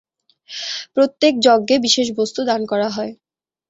প্রত্যেক 0.95 1.33
যজ্ঞে 1.45 1.75
বিশেষ 1.79 2.07
বস্তু 2.19 2.39
দান 2.45 2.61
করা 2.65 2.87
হয়। 2.89 3.11